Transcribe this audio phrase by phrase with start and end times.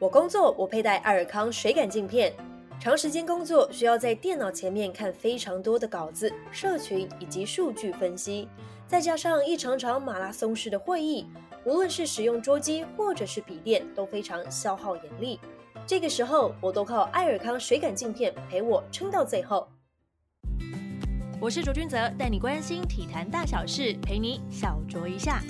[0.00, 2.32] 我工作，我佩戴爱尔康水感镜片。
[2.78, 8.48] 长时间工作需要在电脑前面看非常多的稿子、社群以及数据分析，
[8.86, 11.26] 再加上一场场马拉松式的会议，
[11.64, 15.40] 无论是使用桌机或者是笔电，都非常消耗眼力。
[15.84, 19.66] 这个时候，我都靠爱尔康水感镜片陪我撑到最后。
[21.40, 25.42] 我是卓君泽，带你关心体坛大小事，陪你小酌一下。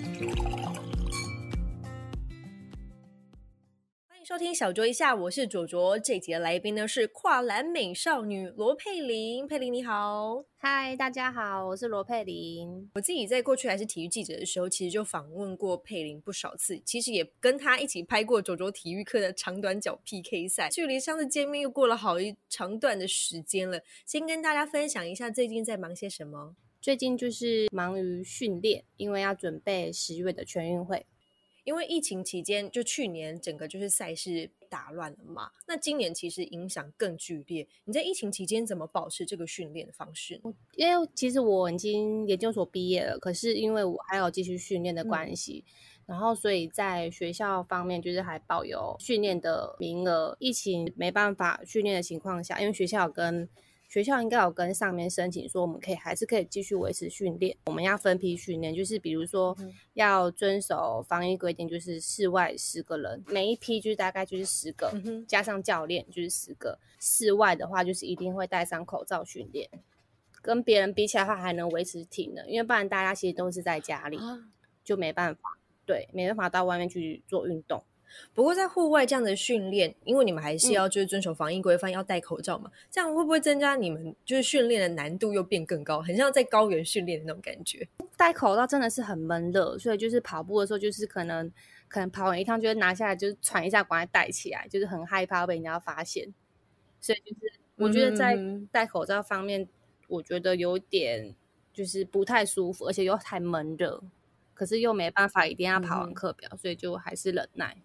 [4.38, 5.98] 收听小酌一下，我是卓卓。
[5.98, 10.44] 这节的来宾呢是跨栏美少女罗佩玲，佩玲你好。
[10.56, 12.88] 嗨，大家好，我是罗佩玲。
[12.94, 20.68] 我自己在过去还是体育记者的时候，其实就访问过佩玲不少次，其实也跟她一起拍过卓卓体育课的长短脚 PK 赛。
[20.68, 26.54] 距离上次见面又过了好一长段的时间了，先跟大家分享一下最近在忙些什么。
[26.80, 31.04] 最近就是忙于训练，因为要准备十月的全运会。
[31.68, 37.68] 因为疫情期间，就去年整个就是赛事打乱了嘛，那今年其实影响更剧烈。
[37.84, 40.40] 你在疫情期间怎么保持这个训练的方式？
[40.76, 45.62] 因为其实我已经研究所毕业了，可是因为我还有继续训练的关系，
[46.06, 50.34] 然后所以在学校方面就是还保有训练的名额。
[50.40, 53.46] 疫情没办法训练的情况下，因为学校跟
[53.88, 57.56] 学校应该有跟上面申请说，我们可以还是可以继续维持训练。
[57.64, 59.56] 我们要分批训练，就是比如说
[59.94, 64.92] 要遵守防疫规定，就是室外十个人，每一批就是大概就是十个，
[65.26, 66.78] 加上教练就是十个。
[67.00, 69.70] 室外的话，就是一定会戴上口罩训练。
[70.42, 74.18] 跟别人比起来的话，还能维持体能，因为不然大家其实都是在家里，
[74.84, 75.40] 就没办法，
[75.86, 77.82] 对，没办法到外面去做运动。
[78.34, 86.00] 不过在户外这样的训练，因为你们还是要就是遵守防疫规范，要戴口罩嘛，这样会不会增加你们就是训练的难度又变更高？
[86.00, 87.88] 很像在高原训练的那种感觉。
[88.16, 91.50] 戴口罩真的是很闷热，所以就是跑步的时候，就是可能
[91.86, 96.32] 可能跑完一趟，就会拿下来，就是喘一下，赶快戴起来，就是很害怕被人家发现。
[97.00, 98.36] 所以就是我觉得在
[98.72, 99.68] 戴口罩方面，
[100.08, 101.34] 我觉得有点
[101.72, 104.02] 就是不太舒服，而且又太闷热，
[104.52, 107.76] 可是又没办法一定要跑完课表，所以就还是忍耐。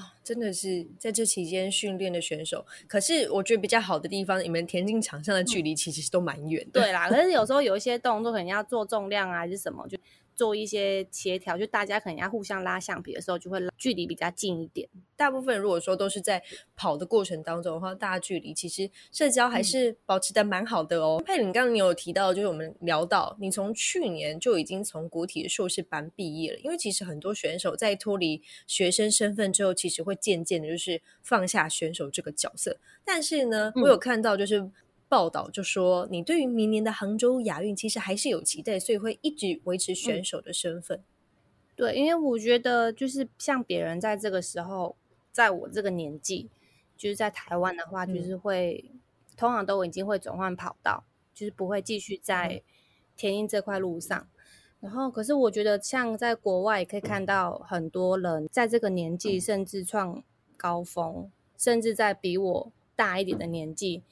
[0.00, 6.80] 啊，真的是在这期间训练的选手，可是我觉得比较好的地方，你们田径场上的距离其实都蛮远的。
[6.80, 9.98] 对啦，可是有时候有一些动作可能要做重量啊，还是什么就。
[10.40, 14.88] 做一些协调，就大家可能要互相拉橡皮的时候，就会距离比较近一点。
[15.14, 16.42] 大部分如果说都是在
[16.74, 21.22] 跑的过程当中的话，大距离其实社交还是保持的蛮好的哦。
[21.26, 32.78] 佩林，刚刚你有提到，就是我们聊到你从去年就已经从国体的硕士班毕业了，因为其实很多选手在脱离学生身份之后，其实会渐渐的就是放下选手这个角色。
[33.04, 34.70] 但是呢，我有看到就是。
[35.10, 41.02] 报道就说，你对于明年的杭州亚运其实还是有期待，所以会一直维持选手的身份。
[41.74, 44.94] 对，因为我觉得就是像别人在这个时候，
[45.32, 46.48] 在我这个年纪，
[46.96, 48.92] 就是在台湾的话，就是会
[49.36, 51.02] 通常都已经会转换跑道，
[51.34, 52.62] 就是不会继续在
[53.16, 54.28] 田径这块路上。
[54.78, 60.22] 然后，可是我觉得像在国外也可以看到很多人在这个年纪甚至创
[60.56, 61.28] 高峰，
[61.58, 64.04] 甚至在比我大一点的年纪。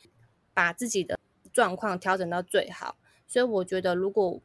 [0.59, 1.17] 把自己的
[1.53, 2.97] 状况调整到最好，
[3.29, 4.43] 所以我觉得，如果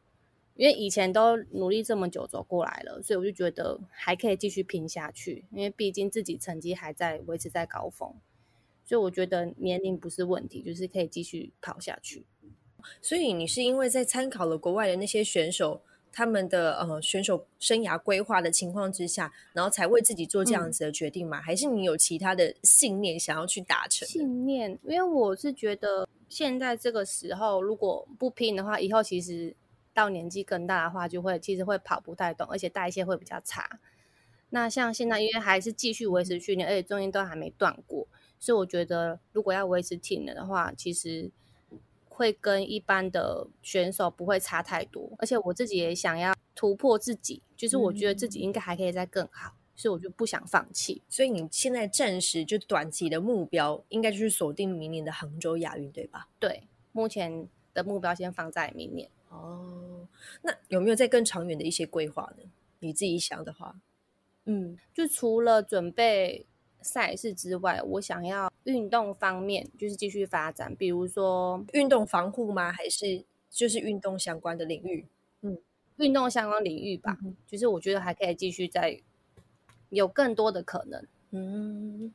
[0.54, 5.44] 因为以前都努力这么久走过来了，所以我就觉得还可以继续拼下去。
[5.50, 8.14] 因为毕竟自己成绩还在维持在高峰，
[8.84, 12.24] 所以我觉得年龄不是问题，就是可以继续跑下去。
[13.02, 15.82] 所以你是因为在参考了国外的那些选手。
[16.16, 21.40] 他们的呃选手生涯规划的情况之下，然后才为自己做这样子的决定吗？
[21.40, 24.06] 还是你有其他的信念想要去达成？
[24.06, 29.56] 信念，因为我是觉得现在这个时候如果不拼的话，以后其实
[29.92, 33.80] 到年纪更大的话，就会其实会跑不太动，而且代谢会比较差。
[34.50, 38.06] 那像现在，因为还是继续维持训练，而且中间都还没断过，
[38.38, 41.32] 所以我觉得如果要维持体能的话，其实。
[42.16, 51.02] 会跟一般的选手不会差太多，而且我自己也想要突破自己，就是我觉得自己应该还可以再更好，所以我就不想放弃。
[51.08, 56.28] 所以你现在暂时就短期的目标，应该就是锁定明年的杭州亚运，对吧？
[56.38, 56.62] 对，
[56.92, 59.10] 目前的目标先放在明年。
[59.28, 60.06] 哦，
[60.42, 62.44] 那有没有在更长远的一些规划呢？
[62.78, 63.74] 你自己想的话，
[64.44, 66.46] 嗯，就除了准备。
[66.84, 72.70] 赛事之外，我想要运动方面就是继续发展，比如说运动防护吗？
[72.70, 75.06] 还是就是运动相关的领域？
[75.40, 75.58] 嗯，
[75.96, 79.00] 运动相关领域吧，就是我觉得还可以继续再
[79.88, 81.06] 有更多的可能。
[81.30, 82.12] 嗯，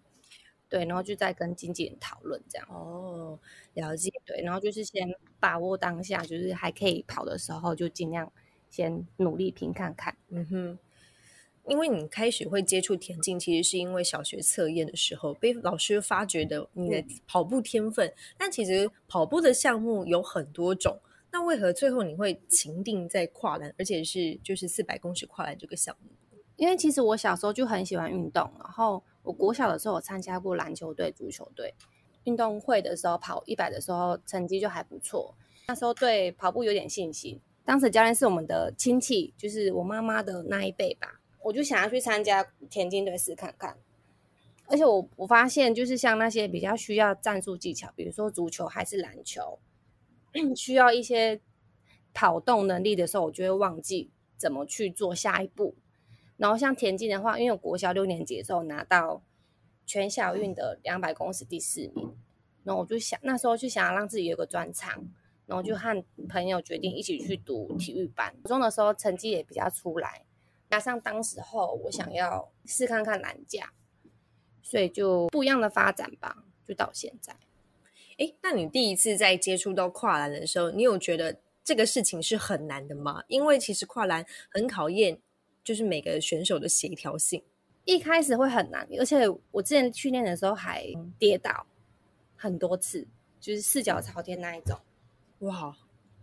[0.70, 2.68] 对，然后就再跟经纪人讨论这样。
[2.70, 3.40] 哦，
[3.74, 4.12] 了解。
[4.26, 8.32] 对，然后就是先把握当下，就是还可以跑的时候，就尽量
[8.70, 10.16] 先努力拼看看。
[10.30, 10.80] 嗯哼。
[11.70, 18.12] 因为你开始会接触田径，其实是因为小学测验的时候被老师发觉的你的跑步天分。
[18.38, 21.00] 但其实跑步的项目有很多种，
[21.32, 26.10] 那为何最后你会情定在跨栏，而且是就是四百公尺跨栏这个项目？
[26.56, 31.74] 因为其实我小时候就很喜欢运动，然后我国小的时候我参加过篮球队、足球队，
[32.24, 35.36] 运动会的时候跑一百的时候成绩就还不错。
[35.68, 37.40] 那时候对跑步有点信心。
[37.64, 41.19] 当时教练是我们的亲戚，就是我妈妈的那一辈吧。
[41.50, 43.76] 我就想要去参加田径队试看看。
[44.68, 49.58] 而且我我发现，就是像那些比较需要战术技巧，比如说足球还是篮球，
[50.56, 51.42] 需要一些
[52.14, 55.74] 跑动能力的时候，我就会忘记怎么去做下一步。
[56.38, 59.24] 然后像田径的话，因为我国小六年级的时候拿到
[59.88, 62.16] 全小运的两百公尺第四名，
[62.64, 65.10] 然后我就想那时候就想要让自己有个专长。
[65.48, 68.32] 然后就和朋友决定一起去读体育班。
[68.44, 70.22] 初中的时候成绩也比较出来，
[70.70, 73.74] 加上当时候我想要试看看篮架，
[74.62, 77.36] 所以就不一样的发展吧，就到现在。
[78.18, 83.24] 哎，那你第一次在接触到跨栏的时候，你有觉得这个事情是很难的吗？
[83.28, 85.20] 因为其实跨栏很考验
[85.64, 87.44] 就是每个选手的协调性。
[87.86, 90.86] 一开始会很难，而且我之前训练的时候还
[91.18, 91.66] 跌倒
[92.36, 93.08] 很多次，
[93.40, 94.78] 就是四脚朝天那一种。
[95.40, 95.76] 哇！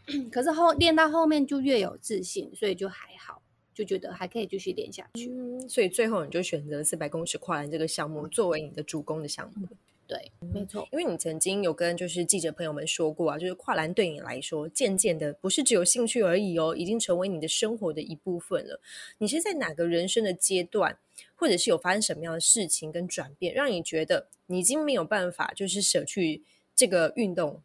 [0.30, 3.42] 可是后练到后面就越有自信，所以就还好，
[3.76, 5.30] 就觉得还可以继续练下去。
[5.68, 9.68] 所以最后你就选择四百公尺跨栏这个项目作为你的主攻的项目。
[10.08, 10.86] 对，没错。
[10.92, 18.80] 因为你曾经有跟就是记者朋友们说过啊，就是跨栏对你来说，渐渐的不是只有兴趣而已哦，已经成为你的生活的一部分了。
[19.18, 20.96] 你是在哪个人生的阶段，
[21.34, 26.42] 或者是有发生什么样的事情跟转变，让你觉得你已经没有办法就是舍去
[26.74, 27.60] 这个运动？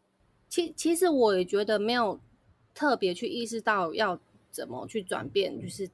[0.48, 2.18] 其其实我也觉得没有
[2.74, 4.20] 特别去意识到要
[4.52, 5.90] 怎么去转变，就是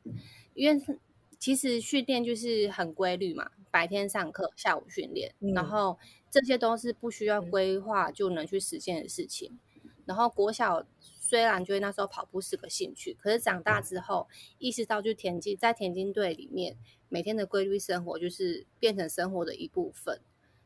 [0.54, 0.82] 因为
[1.38, 5.96] 其实训练就是很规律嘛，白天上课，下午训练，然后
[6.30, 9.58] 这些都是不需要规划就能去实现的事情。
[10.04, 14.26] 然后国小虽然觉得那时候跑步是个兴趣，可是长大之后
[14.58, 16.76] 意识到，就田径在田径队里面
[17.08, 20.20] 每天的规律生活就是变成生活的一部分，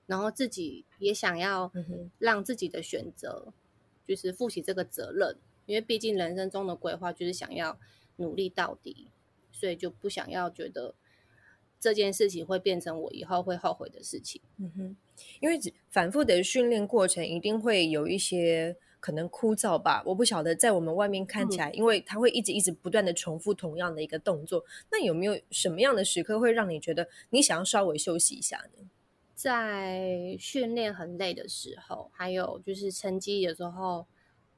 [0.06, 1.70] 然后自己也想要
[2.18, 3.52] 让自己的选择。
[4.04, 5.36] 就是负起这个责任，
[5.66, 7.78] 因为毕竟人生中的规划就是想要
[8.16, 9.08] 努力到底，
[9.50, 10.94] 所以就不想要觉得
[11.80, 14.40] 这件事情会变成我以后会后悔的事情。
[14.58, 14.96] 嗯哼，
[15.40, 20.02] 因为反复的训练过程一定会有一些可能枯燥吧？
[20.06, 28.88] 我不晓得在我们外面看起来，因为它会一直一直不断的重复同样的一个动作，那有没有什么样的时刻会让你觉得你想要稍微休息一下呢？
[29.34, 34.06] 在训练很累的时候，还有就是成绩有时候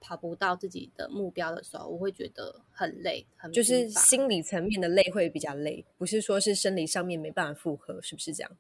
[0.07, 8.51] 跑不到自己的目标的时候，我会觉得很累，很就是心理层面的累会比较累，不是说是生理上面没办法负荷，是不是这样？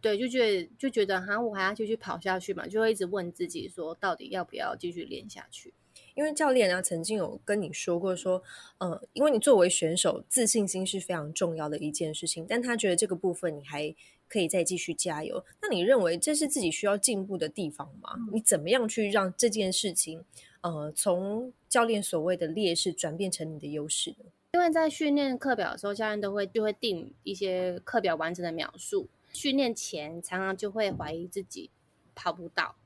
[0.00, 5.72] 对，就觉得就觉得哈，我还要继续跑下去嘛，就会一直问自己说，到底要不要继续练下去？
[6.16, 8.42] 因为教练啊曾经有跟你说过，说
[8.78, 13.94] 呃，因为你作为选手，自信心是非常重要的一件事情，但他觉得这个部分你还。
[14.32, 15.44] 可以再继续加油。
[15.60, 18.10] 那你认为这是自己需要进步的地方吗？
[18.32, 20.24] 你怎么样去让这件事情，
[20.62, 24.26] 呃，从教练所谓的劣势转变成你的优势呢？
[24.52, 29.08] 因为在训练课表的时候，教练都会就会定一些课表完成的秒数。
[29.32, 31.70] 训练前常常就会怀疑自己
[32.14, 32.76] 跑不到，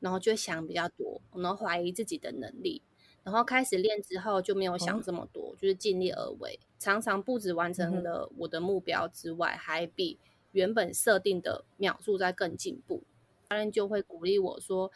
[0.00, 2.82] 然后就想比较多，然后怀疑自己的能力。
[3.22, 6.58] 然后开始练之后就没有想这么多，就是尽力而为。
[6.78, 10.18] 常常不止完成了我的目标之外，还比。
[10.52, 13.02] 原本设定的秒数在更进步，
[13.50, 14.92] 教练就会鼓励我说：“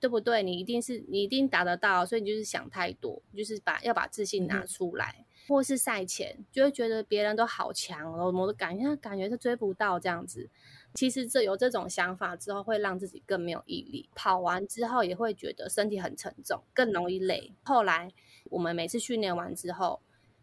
[0.00, 0.42] 对不对？
[0.42, 5.24] 你一定是你一定达得到，所以你就是想太多，就是把要把自信拿出来。
[5.46, 10.50] 或是赛前就会觉得别人都好强哦，我都感觉感觉是追不到这样子。
[10.92, 14.10] 其实这有这种想法之后，会让自己更没有毅力。
[14.14, 17.50] 跑完之后也会觉得身体很沉重，更容易累。
[17.62, 18.12] 后来
[18.50, 20.02] 我们每次训练完之后，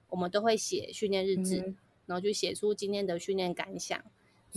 [0.09, 1.75] 我们都会写训练日志，
[2.07, 4.03] 然后就写出今天的训练感想。”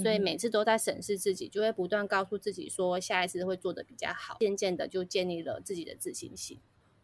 [0.02, 6.58] 所以每次都在审视自己，就会不断告诉自己说下一次会做的比较好，渐渐的就建立了自己的自信心。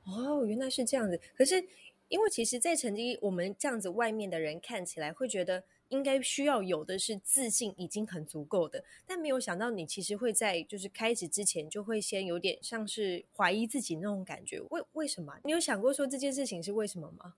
[0.05, 1.21] 哦，原来是这样子。
[1.37, 1.67] 可是
[2.09, 14.61] 因为其实，在成绩我们这样子外面的人看起来会觉得应该需要有的是自信，已经很足够的，但没有想到你其实会在就是开始之前就会先有点像是怀疑自己那种感觉。
[14.71, 15.39] 为为什么？
[15.45, 17.35] 你有想过说这件事情是为什么吗？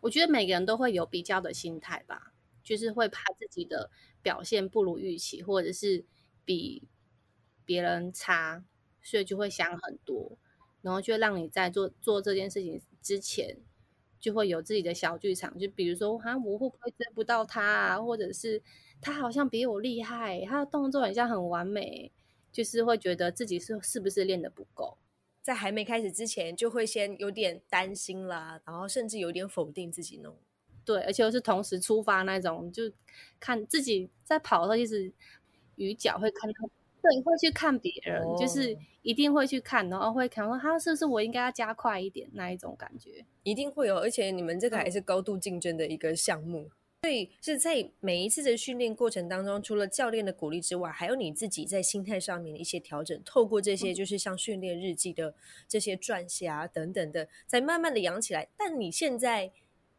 [0.00, 2.29] 我觉得每个人都会有比较的心态吧，
[2.62, 3.90] 就是会怕自己的。
[4.22, 6.04] 表现不如预期，或者是
[6.44, 6.86] 比
[7.64, 8.62] 别人差，
[9.00, 10.36] 所以就会想很多，
[10.82, 13.56] 然后就让你在做做这件事情之前
[14.18, 18.62] 就会有自己的小剧场，就比如说啊，我会不会追不到他啊，或者是
[19.00, 22.12] 他好像比我厉害，他的动作很像很完美，
[22.52, 24.98] 就是会觉得自己是是不是练的不够。
[25.40, 30.30] 在还没开始之前，就会先有点担心啦，然后甚至有点否定自己呢。
[30.92, 32.90] 对，而且又是同时出发那种，就
[33.38, 35.12] 看自己在跑的时候，其实
[35.76, 36.68] 鱼脚会看到，
[37.00, 43.96] 对，会去看别人，就是一定会去看，然后会看说他是不是我应该要加快一点那一种感觉，一定会有。
[43.98, 46.68] 而且你们这个还是高度竞争的一个项目。
[47.02, 53.18] 所以是在每一次的训练过程当中，除了教练的鼓励之外，还有你自己在心态上面的一些调整。
[53.24, 55.34] 透过这些，就是像训练日记的
[55.66, 58.48] 这些撰写啊等等的，在慢慢的养起来。
[58.54, 59.50] 但你现在，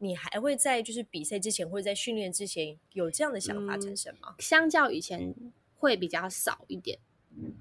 [0.04, 4.36] 你还会在就是比赛之前或者在训练之前有这样的想法产生吗？
[4.40, 5.34] 相较以前
[5.76, 6.98] 会比较少一点，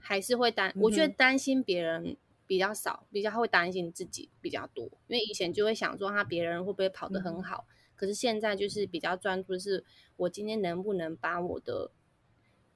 [0.00, 0.75] 还是会担。
[0.76, 2.16] 我觉得担心别人
[2.47, 4.87] 比较少，比较会担心自己比较多。
[5.06, 7.66] 因为以前就会想说，他别人会不会跑得很好。
[7.94, 9.85] 可是现在就是比较专注，是
[10.16, 11.92] 我今天能不能把我的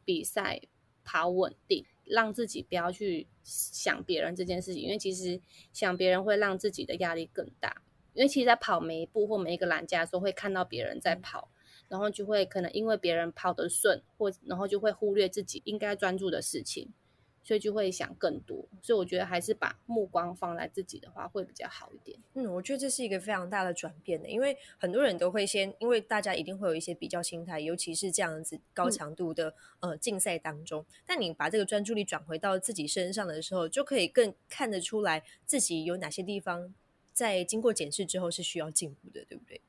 [0.05, 0.61] 比赛
[1.03, 5.41] 跑稳定，让自己不要去想别人这件事情，因为其实
[5.73, 7.81] 想别人会让自己的压力更大。
[8.15, 11.51] 因为其实，在跑每一步或每一个栏架的时候，会看到别人在跑，
[11.89, 16.93] 然后就会可能因为别人跑得顺，或然后就会忽略自己应该专注的事情。
[17.47, 22.19] 所以就会想更多，所以我觉得还是把目光放在自己的话会比较好一点。
[22.33, 30.87] 嗯，我觉得这是一个非常大的转变的，因为很多人都会先，因为大家一定会有一些比较心态，尤其是这样子高强度的呃竞赛当中。
[31.05, 36.73] 但你把这个专注力转回到自己身上的时候，就可以更看得出来自己有哪些地方
[37.15, 39.63] 在经过检视之后是需要进步的，对不对？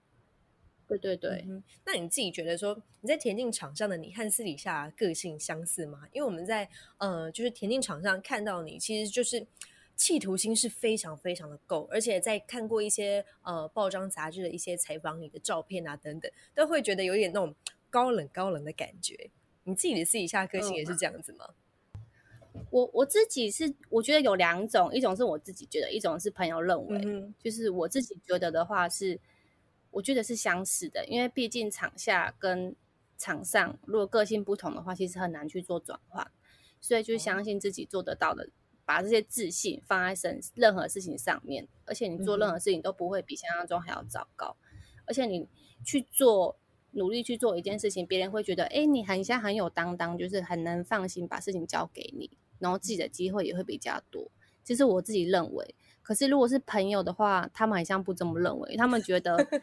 [0.87, 1.47] 对对对，
[1.83, 6.03] 那你自己觉得说你在田径场上的你和私底下个性相似吗？
[6.11, 9.47] 因为我们在呃，就是田径场上看到你，其实就是
[9.95, 17.55] 企图心是非常非常的够，而且在看过一些呃报章杂志的一些采访你的照片啊等等，都会觉得有点那种
[17.89, 19.31] 高冷高冷的感觉。
[19.63, 21.55] 你自己的私底下个性也是这样子吗？
[22.69, 29.19] 我我自己是我觉得有两种，一种是我自己觉得，一种是朋友认为，就是我自己觉得的话是。
[29.91, 32.75] 我觉得是相似的，因为毕竟场下跟
[33.17, 36.29] 场上，如果个性不同的话，其实很难去做转换。
[36.81, 38.49] 所以就相信自己做得到的，
[38.83, 44.57] 把这些自信放在身任何事情上面，而且你做任何事情都不会比想象中还要糟糕。
[45.05, 45.47] 而且你
[45.85, 46.57] 去做
[46.91, 52.29] 努力去做一件事情，别人会觉得，哎，你很像很有担当，就是很能放心把事情交给你，
[52.65, 54.29] 然后自己的机会也会比较多。
[54.63, 55.75] 这是我自己认为。
[56.01, 59.37] 可是如果是朋友的话，他们好像不这么认为，他们觉得。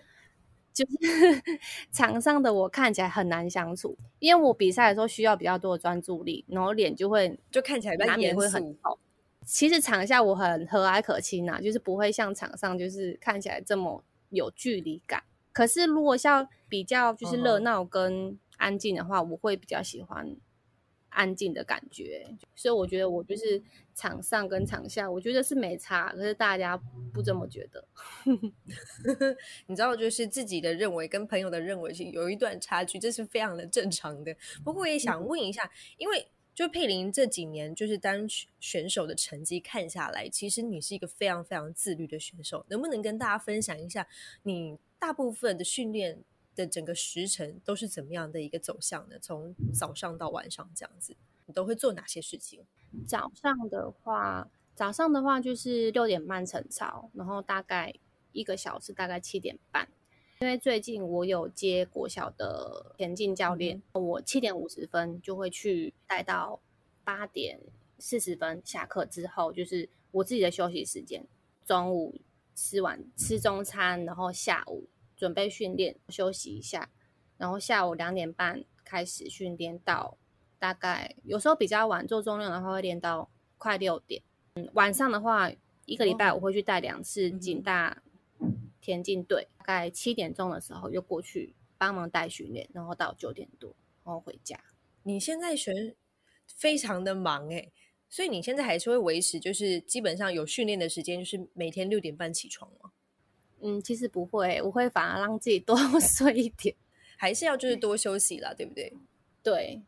[0.72, 1.42] 就是
[1.92, 8.98] 场上的我看起来很难相处，因为我比赛的时候需要比较多的专注力，然后脸就会就看起来难免会很好。
[9.44, 15.22] 其实场下我很和蔼可亲呐，就是不会像场上就是看起来这么有距离感。
[15.52, 20.34] 可是如果像比较就是热闹跟安静的话，我会比较喜欢。
[21.12, 23.62] 安静的感觉，所以我觉得我就是
[23.94, 26.76] 场上跟场下，我觉得是没差，可是大家
[27.12, 27.86] 不这么觉得。
[29.66, 34.34] 你知道，就是自己的认为跟朋友的认为是有一段差距，这是非常的正常的。
[34.64, 38.26] 不过也想问一下，因为就佩林这几年就是当
[38.58, 44.06] 选手的成绩看下来，其实你是一个非常非常自律的选手，能不能跟大家分享一下
[44.42, 46.24] 你大部分的训练？
[46.54, 49.16] 的整个时辰都是怎么样的一个走向呢？
[49.20, 51.16] 从早上到晚上这样子，
[51.46, 52.60] 你都会做哪些事情？
[53.06, 57.94] 早上的话，早上的话就是六点半晨操，然后大概
[58.32, 59.88] 一个小时，大概七点半。
[60.40, 66.60] 因为最近我有接国小的田径教练，我七点五十分就会去带到
[67.04, 67.60] 八点
[67.98, 71.24] 四十分下课之后，就是我自己的休息时间。
[71.64, 72.20] 中午
[72.56, 74.88] 吃完吃中餐，然后下午。
[75.22, 76.90] 准备训练，休息一下，
[77.36, 80.18] 然后下午两点半开始训练，到
[80.58, 84.20] 大概有时候比较晚做重量的话，会练到快六点。
[84.56, 85.48] 嗯，晚上的话，
[85.84, 88.02] 一个礼拜我会去带两次警大
[88.80, 94.58] 田径队，大概七点钟的时候就过去帮忙带训练，然后到九点多然后回家。
[95.04, 95.94] 你现在选
[96.48, 97.72] 非常的忙诶，
[98.08, 102.90] 所以你现在还是会维持，就是基本上有训练的时间，就是每天六点半起床吗？
[103.62, 106.74] 嗯，其实不会，我会反而让自己多 睡一点，
[107.16, 108.92] 还是要就是多休息啦，对不对？
[109.42, 109.80] 对，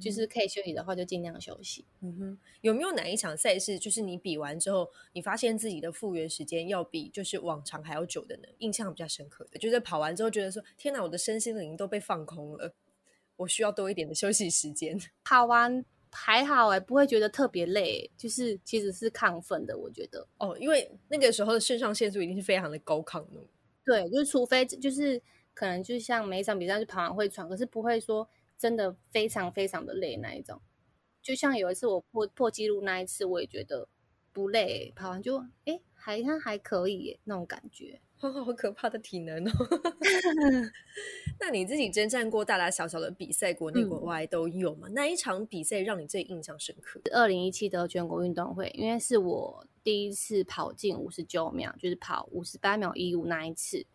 [0.00, 1.84] 就是可以休息的话就尽量休息。
[2.00, 8.48] 嗯哼，有没有哪一场赛事，就是你比完之后，你发现自己的复原时间要比就是往常还要久的呢？
[8.58, 12.74] 印象比较深刻的，就是跑完之后觉得说，天哪，我的身心灵都被放空了，
[13.36, 14.98] 我需要多一点的休息时间。
[15.22, 15.84] 跑完。
[16.14, 23.40] 还好哎，不会觉得特别累，就是其实是亢奋的，我觉得哦，因为那个时候的肾上腺素一定是非常的高亢的。
[23.84, 25.20] 对，就是除非就是
[25.52, 30.60] 可能就像每一场比赛就跑完会喘，可是不会说真的非常非常的累那一种。
[31.20, 33.88] 就像有一次我破破纪录那一次，我也觉得
[34.32, 38.00] 不累，跑完就哎还像还可以耶那种感觉。
[38.32, 39.50] 好可怕的体能哦！
[41.40, 44.88] 那你自己征战过大大小小的比赛，国内国外都有吗？
[44.88, 47.00] 哪一场比赛让你最印象深刻？
[47.12, 53.86] 二零一七的全国运动会，因为是我第一次跑进五十九秒，就是跑五十八秒一五那一次。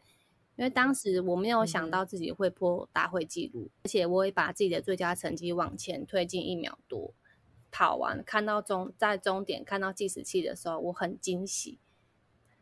[0.55, 7.13] 因为当时我没有想到自己会破大会纪录，而且我也把自己的最佳成绩往前推进一秒多。
[7.71, 11.77] 跑完看到终在终点看到计时器的时候，我很惊喜。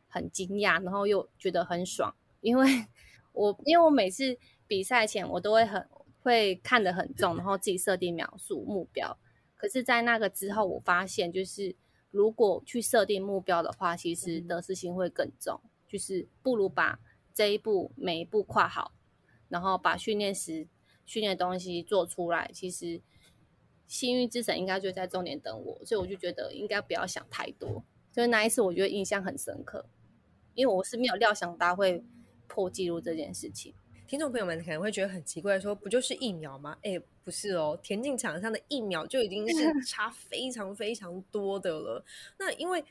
[0.07, 2.65] 很惊讶，然后又觉得很爽，因为
[3.33, 4.37] 我因为我每次
[4.67, 5.87] 比赛前我都会很
[6.21, 9.17] 会看得很重，然后自己设定秒数目标。
[9.55, 11.75] 可是，在那个之后，我发现就是
[12.11, 16.99] 如果去设定目标的话，其实得失心会更重，就是不如把
[17.33, 18.93] 这一步每一步跨好，
[19.49, 20.67] 然后把训练时
[21.05, 22.51] 训练的东西做出来。
[22.53, 23.01] 其实
[23.87, 27.83] 幸运之神应该就在终点等我，所以我就觉得应该不要想太多。
[28.11, 29.85] 所以那一次我觉得印象很深刻。
[30.57, 32.03] 因为我是没有料想到会
[32.47, 33.71] 破纪录这件事情，
[34.07, 36.75] 听众朋友们可能会觉得很奇怪，说不就是一秒吗？
[36.81, 42.03] 哎，不是哦，田径场上的一秒就已经是 差非常非常多的了。
[42.39, 42.83] 那因为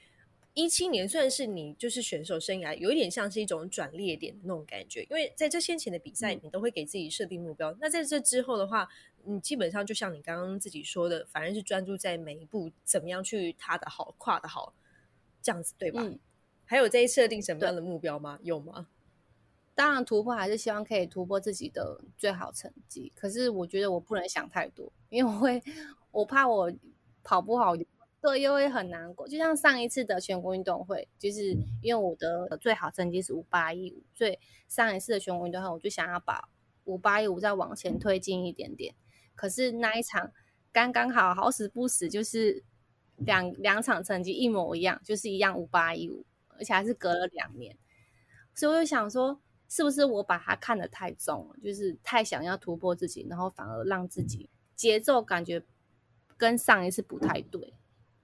[0.54, 8.88] 一七年算是你就是选手生涯有一点像是一种转捩点的那种感觉，因为在这先前的比赛你都会给自己设定目标，那在这之后的话，
[9.24, 14.72] 你基本上就像你刚刚自己说的，反而是专注在每一步怎么样去踏的好、跨的好，
[15.42, 16.08] 这样子对吧？
[16.66, 18.38] 还有在设定什么样的目标吗？
[18.42, 18.88] 有吗？
[19.74, 23.12] 当然突破还是希望可以突破自己的最好成绩。
[23.14, 25.62] 可是我觉得我不能想太多，因为我会
[26.10, 26.72] 我怕我
[27.22, 27.74] 跑不好，
[28.20, 29.28] 对，又会很难过。
[29.28, 36.48] 就像上一次的全国运动会，就是因为我的最好成绩是五八一五，所以上一次的全国运动会，我就想要把
[36.84, 38.94] 五八一五再往前推进一点点。
[39.34, 40.32] 可是那一场
[40.72, 42.64] 刚刚好，好死不死，就是
[43.16, 46.24] 两两场成绩一模一样，就是一样五八一五。
[46.58, 47.76] 而且还是隔了两年，
[48.54, 55.62] 所以我就想说，是不是我把它看得太重了，就是太想要突破自己，然后反而让自己节奏感觉
[56.36, 57.74] 跟上一次不太对，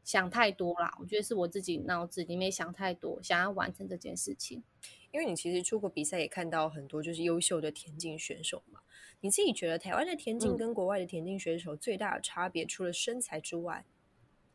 [0.04, 0.96] 想太多啦。
[1.00, 4.62] 我觉得是我自己脑子里面想太多，想要完成这件事情。
[5.10, 8.80] 因为你其实出国比赛也看到很多就是优秀的田径选手嘛，
[9.20, 13.84] 你自己觉得台湾的田径跟国外的田径选手最大的差别，除了身材之外，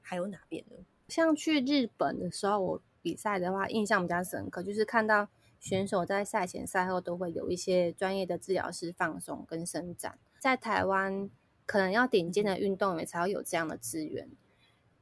[0.01, 0.77] 还有哪边呢？
[1.09, 2.81] 像去日本的时候，我。
[3.07, 5.29] 比赛的话，印象比较深刻，就是看到
[5.61, 10.19] 选手在赛前赛后都会有一些专业的治疗师放松跟伸展。
[10.41, 11.29] 在台湾，
[11.65, 14.27] 可能要顶尖的运动员才会有这样的资源，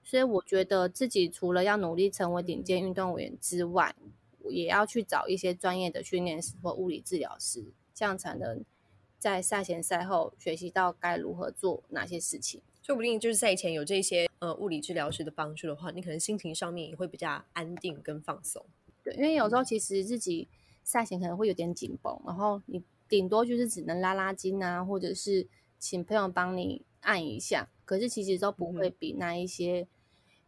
[0.04, 3.96] 所以我觉得自己除了要努力成为顶尖运动员之外，
[4.52, 7.66] 也要去找一些专业的训练师或物理治疗师，
[7.96, 8.64] 这样才能
[9.18, 12.62] 在赛前赛后学习到该如何做哪些事情。
[12.86, 18.64] 说不定就是在以前有这些呃物理治疗师的帮助的话，你可能心情上面也会比较安定跟放松。
[19.04, 20.48] 对，因为有时候其实自己
[20.84, 25.48] 赛前可能会有点紧绷，然后你顶多就是只能拉拉筋啊，或者是
[25.80, 29.88] 请朋友帮你按一下，可是其实都不会比那一些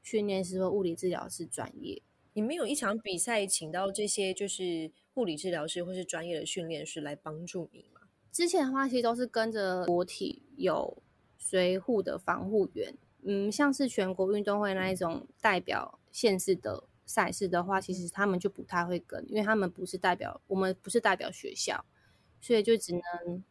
[0.04, 2.04] 训练师或物理治疗师专业。
[2.34, 8.02] 你没有一场比赛请到这些就是物理治疗师或是专业的训练师来帮助你吗？
[8.32, 11.02] 之前的话，其实都是跟着国体有。
[11.38, 21.86] 随护的防护员，嗯，像是全国运动会那一种代表县市的赛事的话，其实他们就不太会跟，因为他们不是代表我们，不是代表学校，
[22.42, 23.44] 所以就只能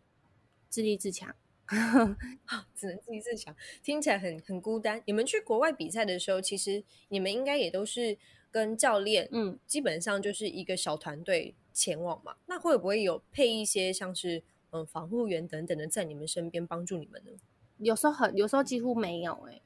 [0.68, 1.34] 自立自强，
[2.74, 5.02] 只能自立自强，听起来很很孤单。
[5.06, 8.18] 你们去国外比赛的时候，其实你们应该也都是
[8.50, 12.36] 跟教练，嗯，基本上就是一个小团队前往嘛。
[12.46, 17.32] 那会不会有配一些像是嗯防护员等等的在你们身边帮助你们呢？
[17.78, 19.60] 有时候很，有时候几乎没有哎，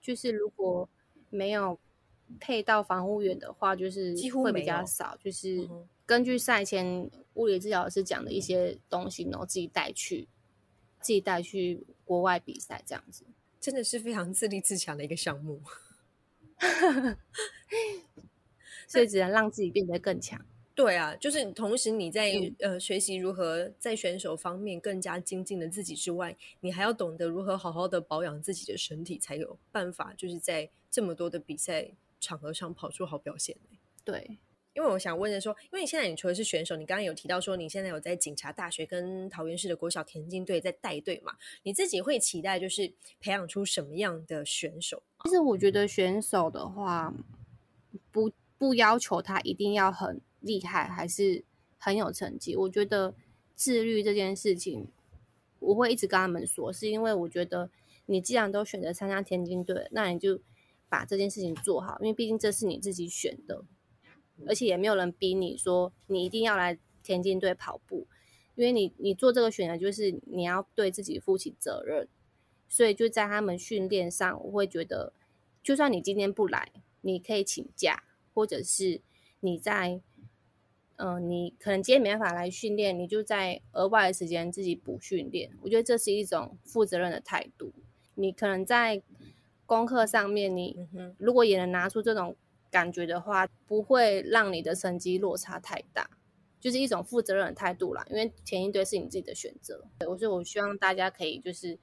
[0.00, 0.88] 就是如果
[1.28, 1.78] 没有
[2.38, 5.16] 配到防护员的话，就是几乎会比较少。
[5.16, 5.68] 就是
[6.06, 10.28] 根据赛前物理治疗师讲的一些东西，然后自己带去，
[11.00, 13.24] 自己带去国外比赛这样子，
[13.60, 15.60] 真的是非常自立自强的一个项目，
[18.88, 20.44] 所以只能让自己变得更强。
[20.82, 33.54] 对啊，就是同时你在呃学习如何在选手方面更加精进的自己之外，你还要懂得如何好好的保养自己的身体，才有办法就是在这么多的比赛场合上跑出好表现。
[34.02, 34.38] 对，
[34.72, 41.34] 因为我想问的说，因为你现在你除了是选手，你刚刚有提到说你现在有在警察大学跟桃园市的国小田径队在带队嘛？
[41.62, 42.90] 你自己会期待就是
[43.20, 45.02] 培养出什么样的选手？
[45.24, 47.12] 其实我觉得选手的话，
[48.10, 50.18] 不不要求他一定要很。
[50.40, 51.44] 厉害还是
[51.78, 52.56] 很有成绩。
[52.56, 53.14] 我觉得
[53.54, 54.88] 自律这件事情，
[55.58, 57.70] 我会一直跟他们说，是因为我觉得
[58.06, 60.40] 你既然都选择参加田径队，那你就
[60.88, 63.62] 把这件事情做好，因为毕竟这是你自己选的，
[64.46, 68.06] 而且也没有人逼你说你一定要来田径队跑步，
[68.54, 72.08] 因为你你做这个选择就是你要对自己负起责任，
[72.68, 75.12] 所以就在他们训练上，我会觉得，
[75.62, 76.72] 就算你今天不来，
[77.02, 79.02] 你可以请假，或者是
[79.40, 80.00] 你在。
[81.02, 85.50] 嗯，你可能今天没办法来训练，你就在额外的时间自己补训练。
[85.62, 87.72] 我觉得这是一种负责任的态度。
[88.16, 89.02] 你可能在
[89.64, 90.76] 功课上面，你
[91.16, 92.36] 如果也能拿出这种
[92.70, 96.10] 感觉的话，不会让你的成绩落差太大，
[96.60, 98.06] 就是一种负责任的态度啦。
[98.10, 101.78] 因为前一堆是你自己的选择，我所以我希望大家可以就是。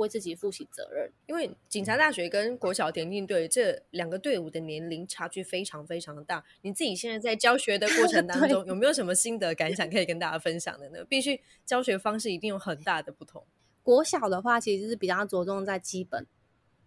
[0.00, 6.44] 为自己负起责任，因为警察大学跟国小田径队这两个队伍的年龄差距非常非常的大。
[6.62, 11.04] 你自己现在在教学的过程当中， 有没有什么心得感想可以跟大家分享的呢？
[11.04, 13.44] 必须教学方式一定有很大的不同。
[13.82, 16.26] 国小的话，其实是比较着重在基本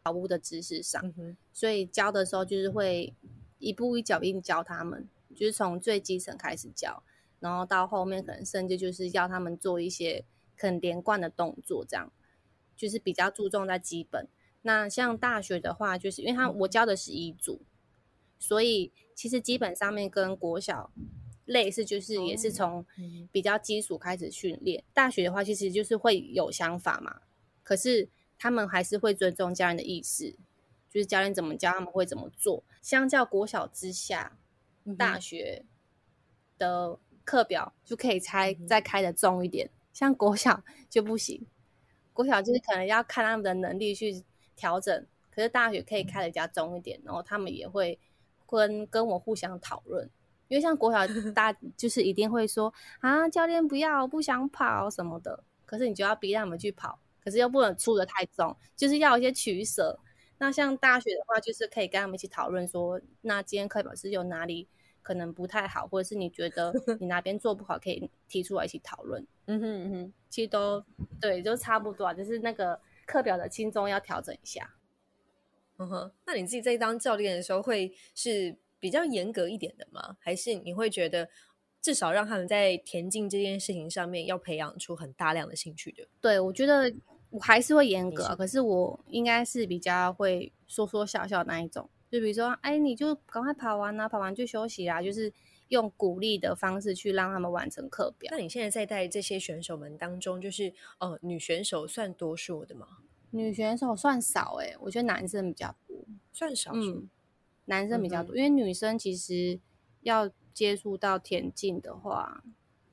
[0.04, 1.14] 跑步的知识上，
[1.52, 3.14] 所以教的时候就是会
[3.60, 7.04] 一步一脚印教他们，就是从最基层开始教，
[7.40, 10.24] 然后到后面可能甚至就是要他们做一些
[10.58, 12.12] 很连贯的动作，这样。
[12.84, 14.28] 就是比较注重在基本，
[14.64, 17.62] 那像大学的话，就是因为他我教的是一组，
[18.38, 20.92] 所以其实基本上面跟国小
[21.46, 22.86] 类似，就是也是从
[23.32, 24.84] 比较基础开始训练。
[24.94, 27.22] 大学的话，其实就是会有想法嘛，
[27.64, 30.36] 可是他们还是会尊重家人的意思，
[30.90, 32.66] 就是教练怎么教，他们会怎么做。
[32.82, 34.38] 相较国小之下，
[34.98, 35.64] 大学
[36.58, 41.46] 的课表就可以拆再开的重一点，像国小就不行。
[42.14, 44.24] 国小就是可能要看他们的能力去
[44.56, 48.00] 调整，可是大学可以开的比较重一点，然后他们也会
[48.48, 50.10] 跟跟我互相讨论，
[50.48, 60.00] 因为像国小 大就是一定会说啊，教练不要不想跑什么的，可是你就要逼他们去跑，可是又不能出的太重，就是要一些取舍。
[60.38, 64.68] 那像大学的话，就是可以跟他们一起讨论说，那今天课表是有哪里？
[65.04, 69.24] 可能不太好，或者是你觉得 你哪边做不好，可以提出来一起讨论。
[69.46, 70.84] 嗯哼嗯哼，其实都
[71.22, 74.74] 对，就差不多，就是那个课表的轻重要调整一下。
[75.78, 80.18] 嗯哼，那你自己在当教练的时候，会是比较严格一点的吗？
[80.20, 81.28] 还是你会觉得
[81.82, 86.08] 至少让他们在田径这件事情上面要培养出很大量的兴趣的？
[86.22, 86.94] 对，我觉得
[87.32, 91.90] 我还是会严格，可是我应该是比较会说说笑笑那一种。
[92.14, 95.34] 就比如说，哎，你就赶快跑完啊，跑完就休息啦，就是
[95.70, 98.30] 用鼓励的方式去让他们完成课表。
[98.32, 103.00] 那你现在在带这些选手们当中，就是呃，女选手算多数的吗？
[103.32, 107.08] 女选手算少哎，我觉得男生比较多，算少数。
[107.66, 109.60] 男生比较多，因为女生其实
[110.02, 112.44] 要接触到田径的话，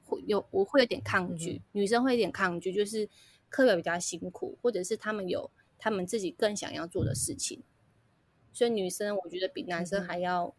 [0.03, 3.07] 会有我会有点抗拒，女生会有点抗拒，就是
[3.51, 7.63] 课表比较辛苦，或者是他们有他们自己更想要做的事情。
[8.53, 10.55] 所以女生我觉得比男生还要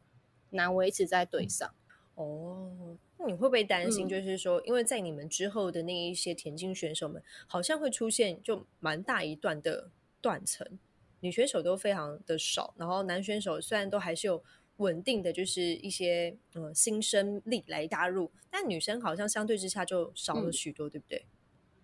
[0.51, 1.73] 难维持在队上
[2.15, 2.97] 哦。
[3.17, 4.07] 那你会不会担心？
[4.07, 10.79] 就是说，因为在你们之后的那一些田径选手们，好像会出现就蛮大一段的断层，
[11.19, 14.43] 女选手都非常的少，然后男选手虽然都还是有
[14.77, 21.25] 稳定的就是一些呃新生力来加入，但女生好像相对之下就少了许多，对不对？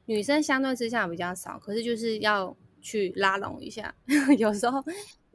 [0.06, 2.58] 女生相对之下比较少，可是就是要
[2.90, 3.94] 去拉拢一下，
[4.38, 4.84] 有时候。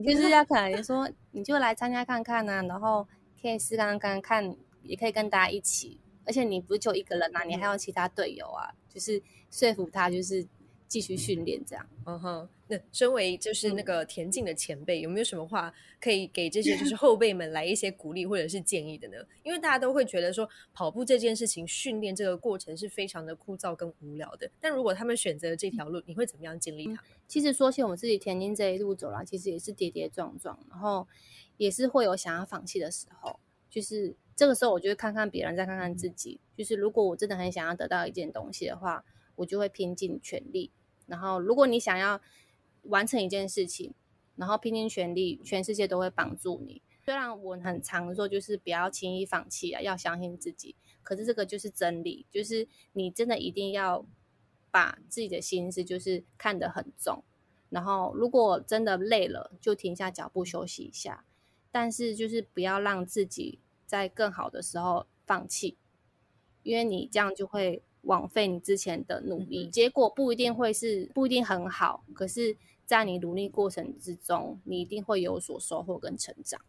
[0.04, 3.06] 就是要可能说，你就来参加看看呐，然后
[3.40, 6.00] 可以试看看看，也可以跟大家一起。
[6.24, 10.44] 而且你不是就一个人呐，你还有其他队友啊，就是说服他，就是
[10.92, 11.88] 继续训练这样。
[12.04, 19.16] 嗯哼，那身为就是那个田径的前辈，有没有什么话可以给这些就是后辈们来一些鼓励或者是建议的呢？
[19.42, 24.50] 因为大家都会觉得说，跑步这件事情训练这个过程是非常的枯燥跟无聊的。
[24.60, 27.00] 但如果他们选择了这条路，你会怎么样建立他们？
[27.26, 31.08] 其实说起我们自己田径这一路走来，其实也是跌跌撞撞，然后
[31.56, 33.40] 也是会有想要放弃的时候。
[33.70, 36.38] 就是这个时候，我就会看看别人，再看看自己。
[36.54, 39.02] 就是如果我真的很想要得到一件东西的话，
[39.36, 40.70] 我就会拼尽全力。
[41.12, 42.20] 然后，如果你想要
[42.84, 43.92] 完成一件事情，
[44.36, 46.80] 然后拼尽全力，全世界都会帮助你。
[47.04, 50.74] 虽然我很常说，就是不要轻易放弃啊，要相信自己。
[51.02, 54.06] 可是这个就是真理，就是你真的一定要。
[54.74, 57.22] 把自己的心思就是看得很重，
[57.68, 61.26] 然后如果真的累了，就停下脚步休息一下。
[61.70, 65.76] 但是就是不要让自己在更好的时候放弃，
[66.62, 72.04] 因为你这样就会枉费你之前的努力，结果不一定会是不一定很好。
[72.14, 76.60] 可是，在你努力过程之中，你一定会有所收获跟成长。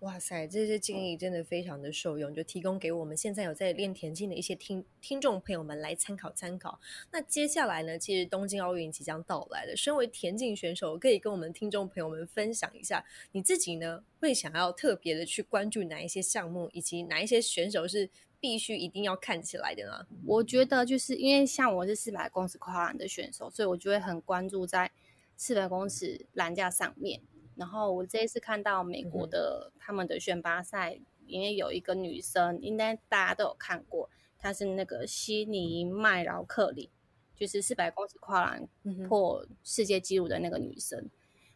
[0.00, 6.80] 哇塞，这些建议真的非常的受用，就提供给我们现在有在练田径的一些听听众朋友们来参考参考。
[7.12, 18.10] 那接下来呢，其实东京奥运即将到来了，身为田径选手，可以跟我们听众朋友们分享一下，你自己呢会想要特别的去关注哪一些项目，以及哪一些选手是
[18.42, 20.04] 必须一定要看起来的呢？
[20.26, 24.90] 我觉得就是因为像我是四百公尺跨栏的选手，所以我就会很关注在
[25.36, 27.20] 四百公尺栏架上面。
[27.54, 36.90] 然后我这一次看到美国的他们的选拔赛，里面有一个女生，应该大家都有看过，她是那个悉尼麦劳克里，
[37.36, 38.68] 就是四百公尺跨栏
[39.06, 41.08] 破世界纪录的那个女生。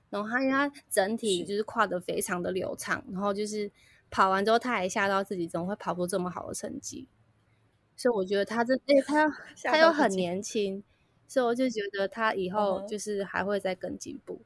[0.08, 3.68] 然后她她整体就是跨的非常的流畅，然后就是
[4.10, 7.08] 跑完之后，他还吓到自己怎么会跑出这么好的成绩。
[7.96, 9.28] 所以我觉得他这哎他
[9.64, 10.82] 他又很年轻，
[11.26, 14.42] 所以我就觉得他以后就是还会再更进步。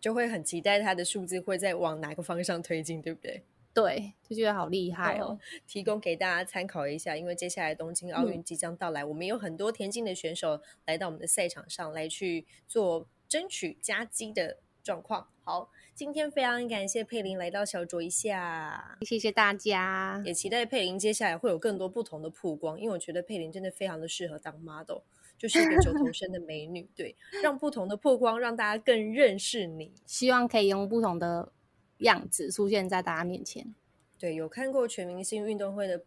[0.00, 3.44] 就会很期待他的数字会在往哪个方向推进，对不对？
[3.72, 5.38] 对，就觉得好厉害哦！
[5.66, 15.28] 提供给大家参考一下，因为接下来东京奥运即将到来，我们有很多田径的选手来到我们的赛场上来去做争取加基的状况。
[15.42, 25.02] 好，今天非常感谢佩林来到小酌一下，谢谢大家，也期待佩林接下来会有更多不同的曝光，因为我觉得佩林真的非常的适合当 model。
[25.38, 29.92] 就是一个九头身的美女，对，让不同的曝光，让大家更认识你。
[30.06, 31.50] 希望可以用不同的
[31.98, 33.74] 样子出现在大家面前。
[34.20, 36.04] 对，有看过全明星运动会的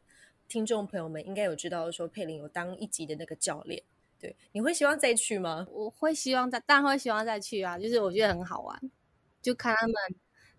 [0.48, 3.84] 听众朋友们，应该有知道说佩林有当一级的那个教练。
[4.26, 5.68] 对，你会希望再去吗？
[5.72, 7.78] 我会希望再，当然会希望再去啊。
[7.78, 8.80] 就是我觉得很好玩，
[9.40, 9.94] 就看他们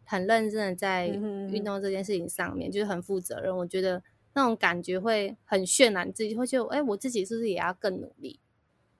[0.04, 3.56] 很认真的在运动这件事情上面，就是很负责任。
[3.56, 4.00] 我觉得
[4.34, 8.38] 那种感觉会很渲染自己，会觉得哎，我自己是不是也要更努力？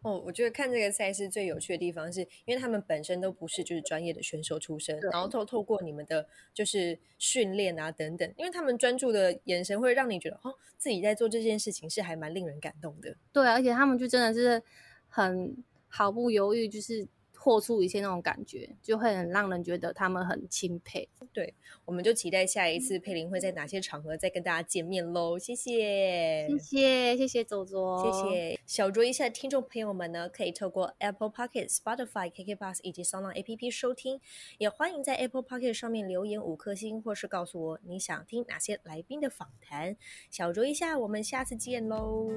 [0.07, 13.17] 哦，我觉得看这个赛事最有趣的地方，是因为他们本身都不是就是专业的选手出身，然后透透过你们的就是训练啊等等，因为他们专注的眼神会让你觉得哦，自己在做这件事情是还蛮令人感动的。
[13.33, 14.63] 对，而且他们就真的是
[15.09, 15.57] 很
[15.89, 17.09] 毫不犹豫，就是。
[17.47, 21.09] 破出一些那种感觉，就会很让人觉得他们很钦佩。
[21.33, 21.55] 对，
[21.85, 25.39] 我们就期待下一次佩林会在哪些场合再跟大家见面喽。
[25.39, 34.21] 谢谢，谢谢，谢谢左左，谢谢小卓一下听众朋友们呢，可以透过 Apple Pocket、Spotify、KK Bus 以及 s o n APP 收听，
[34.59, 39.97] 也欢迎在 Apple Pocket 上面留言五颗星，或是告诉我你想听哪些来宾的访谈。
[40.33, 42.29] 小卓一下，我们下次见喽。